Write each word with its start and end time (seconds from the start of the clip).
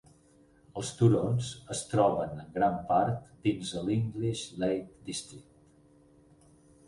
Els 0.79 0.87
turons 1.01 1.49
es 1.75 1.81
troben 1.89 2.31
en 2.45 2.47
gran 2.55 2.79
part 2.93 3.29
dins 3.47 3.73
el 3.81 3.93
English 3.97 4.43
Lake 4.63 5.11
District. 5.11 5.63